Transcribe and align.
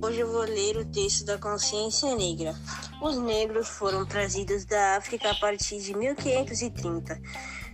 vou 0.00 0.42
ler 0.42 0.76
o 0.76 0.84
texto 0.84 1.24
da 1.24 1.38
consciência 1.38 2.14
negra. 2.14 2.54
Os 3.02 3.18
negros 3.18 3.68
foram 3.68 4.06
trazidos 4.06 4.64
da 4.64 4.96
África 4.96 5.30
a 5.30 5.34
partir 5.34 5.80
de 5.80 5.96
1530. 5.96 7.20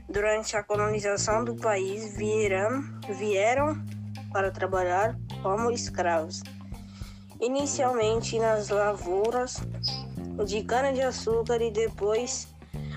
Durante 0.09 0.56
a 0.56 0.62
colonização 0.62 1.45
do 1.45 1.55
país, 1.55 2.16
vieram, 2.16 2.82
vieram 3.18 3.82
para 4.32 4.50
trabalhar 4.50 5.18
como 5.42 5.70
escravos. 5.70 6.42
Inicialmente 7.41 8.38
nas 8.38 8.68
lavouras 8.68 9.61
de 10.46 10.62
cana-de-açúcar 10.64 11.61
e 11.62 11.70
depois 11.70 12.48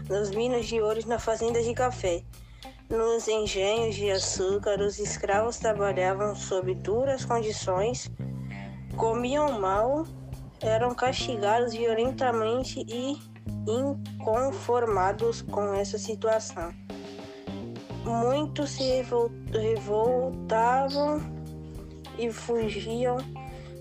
nas 0.09 0.29
minas 0.31 0.65
de 0.65 0.81
ouro 0.81 1.05
na 1.05 1.19
fazenda 1.19 1.61
de 1.61 1.73
café. 1.73 2.23
Nos 2.89 3.27
engenhos 3.27 3.95
de 3.95 4.09
açúcar, 4.09 4.79
os 4.79 4.97
escravos 4.97 5.57
trabalhavam 5.57 6.33
sob 6.33 6.73
duras 6.75 7.25
condições, 7.25 8.09
comiam 8.97 9.59
mal, 9.59 10.05
eram 10.59 10.93
castigados 10.93 11.73
violentamente 11.73 12.83
e 12.89 13.15
inconformados 13.67 15.43
com 15.43 15.73
essa 15.73 15.97
situação. 15.99 16.73
Muitos 18.03 18.71
se 18.71 19.03
revoltavam 19.51 21.21
e 22.17 22.31
fugiam, 22.31 23.17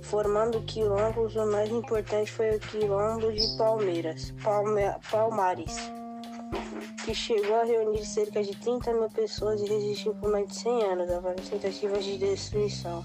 formando 0.02 0.60
quilombos. 0.62 1.34
O 1.34 1.46
mais 1.46 1.70
importante 1.70 2.30
foi 2.30 2.56
o 2.56 2.60
quilombo 2.60 3.32
de 3.32 3.56
Palmeiras, 3.56 4.34
Palmares 5.10 5.90
que 7.04 7.14
chegou 7.14 7.60
a 7.60 7.64
reunir 7.64 8.04
cerca 8.04 8.42
de 8.42 8.50
30 8.56 8.92
mil 8.92 9.08
pessoas 9.08 9.60
e 9.60 9.66
resistiu 9.66 10.12
por 10.16 10.28
mais 10.28 10.48
de 10.48 10.56
100 10.56 10.82
anos 10.82 11.10
a 11.10 11.20
várias 11.20 11.48
tentativas 11.48 12.04
de 12.04 12.18
destruição. 12.18 13.04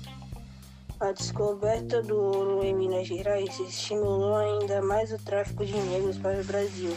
A 1.02 1.14
descoberta 1.14 2.00
do 2.04 2.16
ouro 2.16 2.64
em 2.64 2.76
Minas 2.76 3.08
Gerais 3.08 3.60
estimulou 3.60 4.36
ainda 4.36 4.84
mais 4.84 5.12
o 5.12 5.18
tráfico 5.18 5.66
de 5.66 5.76
negros 5.76 6.20
para 6.20 6.40
o 6.40 6.44
Brasil. 6.44 6.96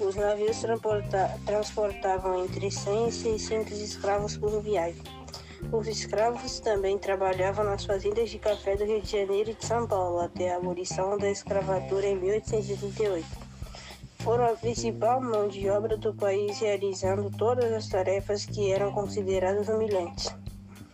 Os 0.00 0.16
navios 0.16 0.62
transportavam 1.44 2.42
entre 2.42 2.70
100 2.70 3.08
e 3.08 3.12
600 3.12 3.80
escravos 3.82 4.38
por 4.38 4.62
viagem. 4.62 5.02
Os 5.70 5.86
escravos 5.86 6.58
também 6.58 6.96
trabalhavam 6.96 7.66
nas 7.66 7.84
fazendas 7.84 8.30
de 8.30 8.38
café 8.38 8.76
do 8.76 8.86
Rio 8.86 9.02
de 9.02 9.12
Janeiro 9.12 9.50
e 9.50 9.54
de 9.54 9.66
São 9.66 9.86
Paulo 9.86 10.20
até 10.20 10.54
a 10.54 10.56
abolição 10.56 11.18
da 11.18 11.30
escravatura 11.30 12.06
em 12.06 12.16
1838 12.16 13.44
foram 14.20 14.46
a 14.46 14.56
principal 14.56 15.20
mão 15.20 15.48
de 15.48 15.68
obra 15.68 15.98
do 15.98 16.14
país, 16.14 16.58
realizando 16.58 17.30
todas 17.36 17.70
as 17.70 17.86
tarefas 17.88 18.46
que 18.46 18.72
eram 18.72 18.90
consideradas 18.90 19.68
humilhantes. 19.68 20.34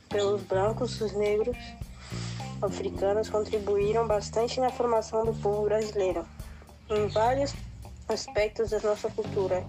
Pelos 0.08 0.42
brancos, 0.42 1.00
os 1.00 1.12
negros 1.12 1.56
africanos 2.62 3.28
contribuíram 3.28 4.06
bastante 4.06 4.61
na 4.61 4.70
formação 4.70 5.25
do 5.25 5.33
povo 5.34 5.64
brasileiro, 5.64 6.25
em 6.89 7.06
vários 7.08 7.55
aspectos 8.08 8.70
da 8.70 8.80
nossa 8.80 9.08
cultura, 9.11 9.64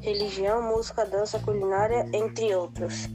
religião, 0.00 0.62
música, 0.62 1.04
dança, 1.04 1.38
culinária, 1.38 2.08
entre 2.12 2.54
outros. 2.54 3.08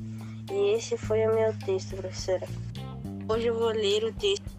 E 0.52 0.76
esse 0.76 0.98
foi 0.98 1.26
o 1.28 1.34
meu 1.34 1.58
texto, 1.59 1.95
professora. 1.95 2.48
Hoje 3.28 3.48
eu 3.48 3.58
vou 3.58 3.70
ler 3.70 4.04
o 4.04 4.14
texto. 4.14 4.56